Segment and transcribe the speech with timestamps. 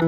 [0.00, 0.06] Hey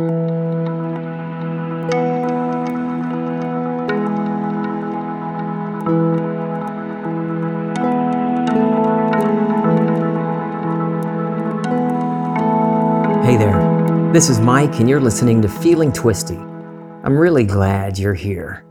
[13.37, 16.36] there, this is Mike, and you're listening to Feeling Twisty.
[16.36, 18.64] I'm really glad you're here.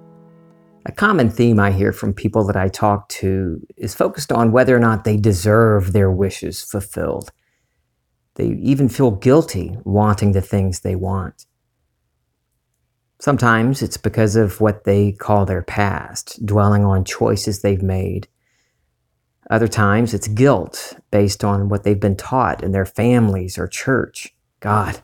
[0.85, 4.73] A common theme I hear from people that I talk to is focused on whether
[4.73, 7.33] or not they deserve their wishes fulfilled.
[8.39, 11.45] They even feel guilty wanting the things they want.
[13.19, 18.29] Sometimes it's because of what they call their past, dwelling on choices they've made.
[19.49, 24.33] Other times it's guilt based on what they've been taught in their families or church.
[24.61, 25.01] God,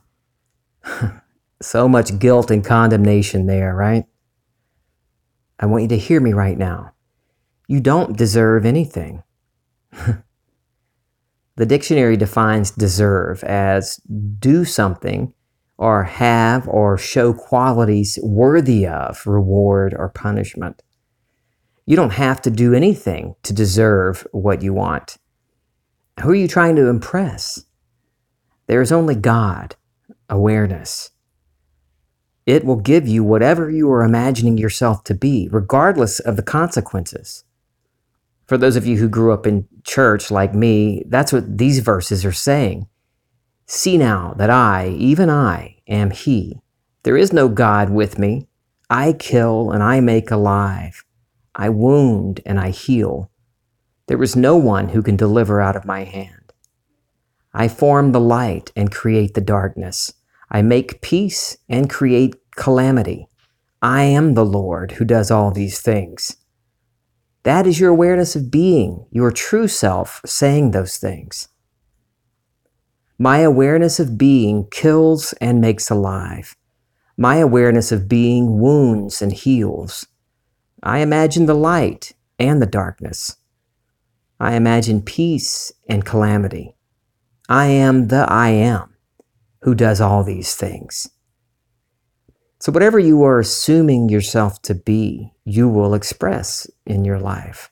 [1.60, 4.06] so much guilt and condemnation there, right?
[5.60, 6.94] I want you to hear me right now.
[7.68, 9.24] You don't deserve anything.
[11.56, 13.96] the dictionary defines deserve as
[14.38, 15.32] do something
[15.78, 20.82] or have or show qualities worthy of reward or punishment.
[21.86, 25.16] You don't have to do anything to deserve what you want.
[26.22, 27.64] Who are you trying to impress?
[28.66, 29.76] There is only God,
[30.28, 31.10] awareness.
[32.44, 37.44] It will give you whatever you are imagining yourself to be, regardless of the consequences.
[38.46, 42.24] For those of you who grew up in church like me, that's what these verses
[42.24, 42.86] are saying.
[43.66, 46.60] See now that I, even I, am He.
[47.02, 48.46] There is no God with me.
[48.88, 51.04] I kill and I make alive.
[51.54, 53.30] I wound and I heal.
[54.06, 56.52] There is no one who can deliver out of my hand.
[57.52, 60.12] I form the light and create the darkness.
[60.50, 63.26] I make peace and create calamity.
[63.82, 66.36] I am the Lord who does all these things.
[67.46, 71.46] That is your awareness of being, your true self saying those things.
[73.20, 76.56] My awareness of being kills and makes alive.
[77.16, 80.08] My awareness of being wounds and heals.
[80.82, 83.36] I imagine the light and the darkness.
[84.40, 86.74] I imagine peace and calamity.
[87.48, 88.96] I am the I am
[89.60, 91.08] who does all these things.
[92.58, 97.70] So, whatever you are assuming yourself to be, you will express in your life.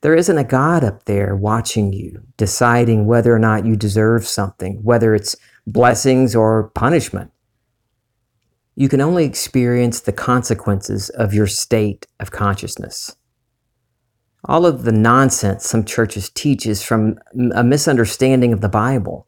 [0.00, 4.82] There isn't a God up there watching you, deciding whether or not you deserve something,
[4.82, 7.30] whether it's blessings or punishment.
[8.74, 13.14] You can only experience the consequences of your state of consciousness.
[14.46, 17.18] All of the nonsense some churches teach is from
[17.54, 19.26] a misunderstanding of the Bible.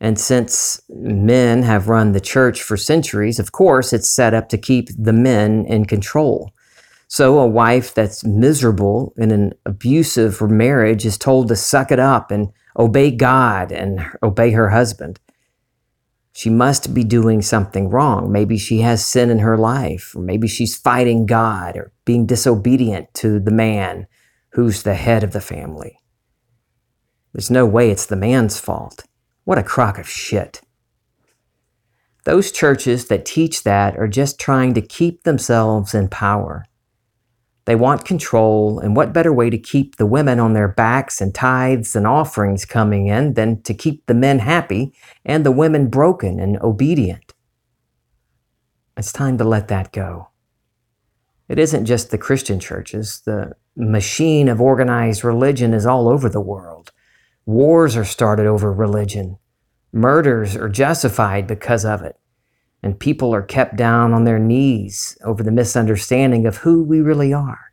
[0.00, 4.58] And since men have run the church for centuries, of course, it's set up to
[4.58, 6.52] keep the men in control.
[7.12, 12.30] So a wife that's miserable in an abusive marriage is told to suck it up
[12.30, 15.20] and obey God and obey her husband.
[16.32, 18.32] She must be doing something wrong.
[18.32, 23.12] Maybe she has sin in her life, or maybe she's fighting God or being disobedient
[23.16, 24.06] to the man
[24.52, 25.98] who's the head of the family.
[27.34, 29.04] There's no way it's the man's fault.
[29.44, 30.62] What a crock of shit.
[32.24, 36.64] Those churches that teach that are just trying to keep themselves in power.
[37.64, 41.32] They want control, and what better way to keep the women on their backs and
[41.32, 44.92] tithes and offerings coming in than to keep the men happy
[45.24, 47.34] and the women broken and obedient?
[48.96, 50.28] It's time to let that go.
[51.48, 56.40] It isn't just the Christian churches, the machine of organized religion is all over the
[56.40, 56.92] world.
[57.46, 59.38] Wars are started over religion.
[59.92, 62.18] Murders are justified because of it.
[62.82, 67.32] And people are kept down on their knees over the misunderstanding of who we really
[67.32, 67.72] are.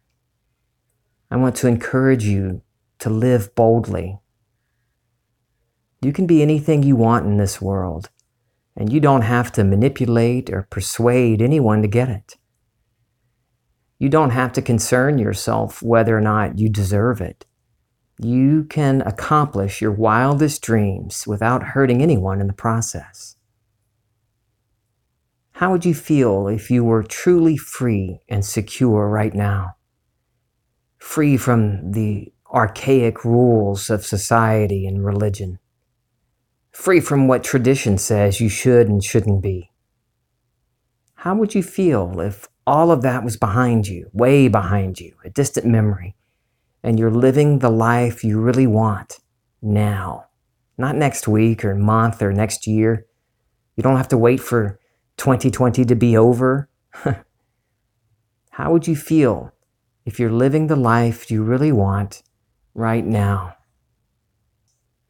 [1.32, 2.62] I want to encourage you
[3.00, 4.20] to live boldly.
[6.02, 8.10] You can be anything you want in this world,
[8.76, 12.38] and you don't have to manipulate or persuade anyone to get it.
[13.98, 17.46] You don't have to concern yourself whether or not you deserve it
[18.22, 23.38] you can accomplish your wildest dreams without hurting anyone in the process.
[25.60, 29.76] How would you feel if you were truly free and secure right now?
[30.98, 35.60] Free from the archaic rules of society and religion.
[36.72, 39.72] Free from what tradition says you should and shouldn't be.
[41.16, 45.30] How would you feel if all of that was behind you, way behind you, a
[45.30, 46.16] distant memory?
[46.82, 49.20] and you're living the life you really want
[49.62, 50.28] now,
[50.78, 53.06] not next week or month or next year.
[53.76, 54.80] You don't have to wait for
[55.20, 56.70] 2020 to be over.
[58.52, 59.54] How would you feel
[60.06, 62.24] if you're living the life you really want
[62.74, 63.56] right now?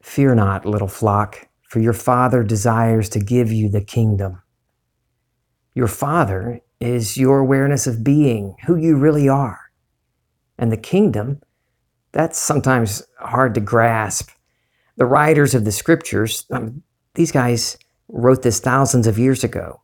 [0.02, 4.42] Fear not, little flock, for your Father desires to give you the kingdom.
[5.74, 9.60] Your Father is your awareness of being, who you really are.
[10.58, 11.40] And the kingdom,
[12.12, 14.30] that's sometimes hard to grasp.
[14.96, 16.82] The writers of the scriptures, um,
[17.14, 17.78] these guys
[18.08, 19.80] wrote this thousands of years ago.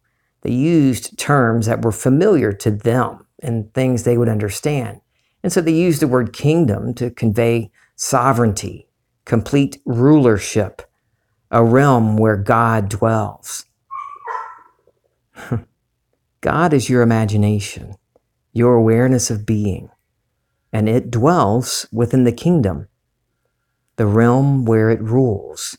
[0.46, 5.00] They used terms that were familiar to them and things they would understand.
[5.42, 8.86] And so they used the word kingdom to convey sovereignty,
[9.24, 10.82] complete rulership,
[11.50, 13.66] a realm where God dwells.
[16.40, 17.96] God is your imagination,
[18.52, 19.90] your awareness of being,
[20.72, 22.86] and it dwells within the kingdom,
[23.96, 25.76] the realm where it rules.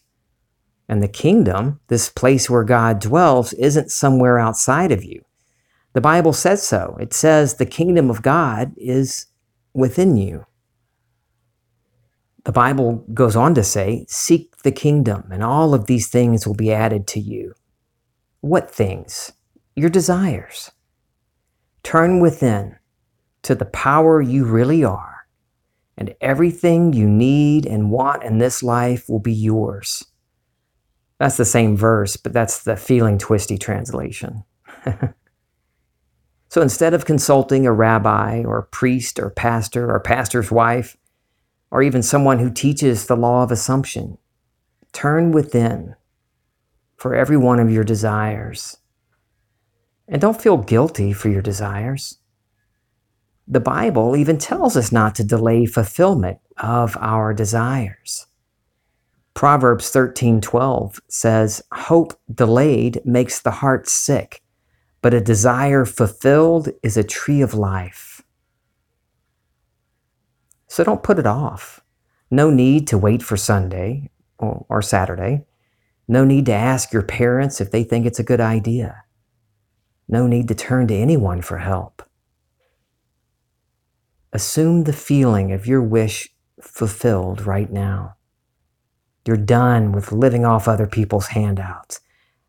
[0.90, 5.24] And the kingdom, this place where God dwells, isn't somewhere outside of you.
[5.94, 6.96] The Bible says so.
[7.00, 9.26] It says the kingdom of God is
[9.74, 10.46] within you.
[12.46, 16.56] The Bible goes on to say, Seek the kingdom, and all of these things will
[16.56, 17.54] be added to you.
[18.40, 19.34] What things?
[19.76, 20.72] Your desires.
[21.84, 22.78] Turn within
[23.44, 25.28] to the power you really are,
[25.98, 30.06] and everything you need and want in this life will be yours.
[31.20, 34.44] That's the same verse, but that's the feeling twisty translation.
[36.50, 40.96] so instead of consulting a rabbi or a priest or pastor or pastor's wife,
[41.72, 44.18] or even someone who teaches the law of assumption.
[44.94, 45.96] Turn within
[46.96, 48.78] for every one of your desires.
[50.08, 52.20] And don't feel guilty for your desires.
[53.48, 58.27] The Bible even tells us not to delay fulfillment of our desires.
[59.38, 64.42] Proverbs 13:12 says, "Hope delayed makes the heart sick,
[65.04, 68.24] but a desire fulfilled is a tree of life."
[70.68, 71.82] So don't put it off.
[72.32, 75.46] No need to wait for Sunday or, or Saturday.
[76.08, 79.04] No need to ask your parents if they think it's a good idea.
[80.08, 82.02] No need to turn to anyone for help.
[84.34, 88.17] Assume the feeling of your wish fulfilled right now.
[89.28, 92.00] You're done with living off other people's handouts.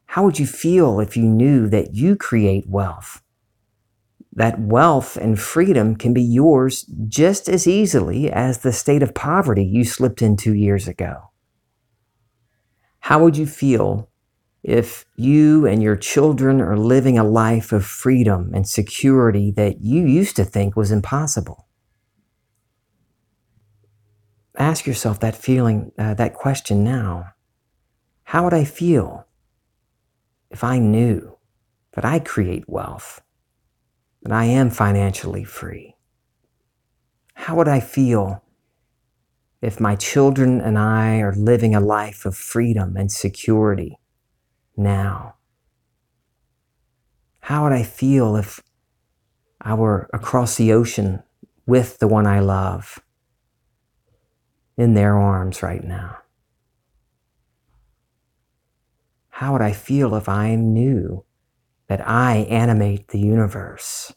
[0.06, 3.22] How would you feel if you knew that you create wealth?
[4.38, 9.64] that wealth and freedom can be yours just as easily as the state of poverty
[9.64, 11.30] you slipped into years ago.
[13.00, 14.08] How would you feel
[14.62, 20.06] if you and your children are living a life of freedom and security that you
[20.06, 21.66] used to think was impossible?
[24.58, 27.31] Ask yourself that feeling, uh, that question now.
[28.25, 29.26] How would I feel
[30.50, 31.38] if I knew
[31.93, 33.22] that I create wealth?
[34.22, 35.96] that I am financially free?
[37.34, 38.43] How would I feel
[39.62, 43.99] if my children and I are living a life of freedom and security
[44.76, 45.37] now?
[47.40, 48.61] How would I feel if
[49.61, 51.22] I were across the ocean
[51.66, 53.00] with the one I love
[54.78, 56.16] in their arms right now?
[59.28, 61.25] How would I feel if I knew
[61.88, 64.12] that I animate the universe,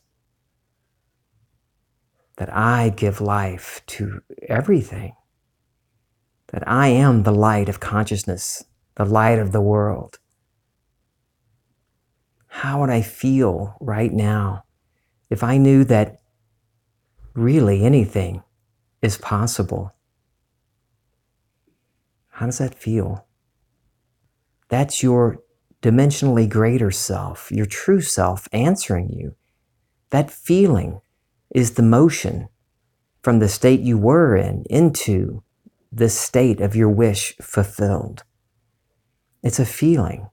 [2.38, 5.16] that I give life to everything,
[6.48, 8.64] that I am the light of consciousness,
[8.96, 10.20] the light of the world.
[12.48, 14.64] How would I feel right now
[15.30, 16.22] if I knew that
[17.34, 18.44] really anything
[19.02, 19.94] is possible?
[22.32, 23.28] How does that feel?
[24.70, 25.40] That's your
[25.82, 29.36] dimensionally greater self, your true self answering you.
[30.10, 31.02] That feeling
[31.54, 32.50] is the motion
[33.22, 35.44] from the state you were in into
[35.92, 38.24] the state of your wish fulfilled.
[39.44, 40.30] It's a feeling.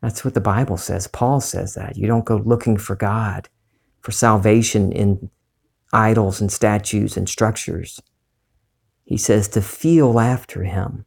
[0.00, 1.06] That's what the Bible says.
[1.06, 1.96] Paul says that.
[1.96, 3.48] You don't go looking for God,
[4.00, 5.30] for salvation in
[5.92, 8.00] idols and statues and structures.
[9.04, 11.04] He says to feel after Him.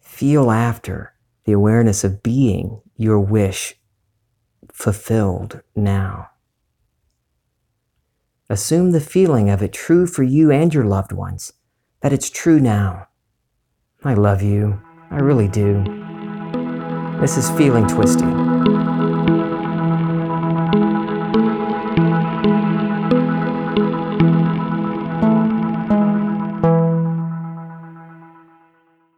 [0.00, 3.74] Feel after the awareness of being your wish
[4.72, 6.30] fulfilled now.
[8.50, 11.52] Assume the feeling of it true for you and your loved ones,
[12.00, 13.08] that it's true now.
[14.04, 14.80] I love you.
[15.10, 15.84] I really do.
[17.20, 18.47] This is Feeling Twisty.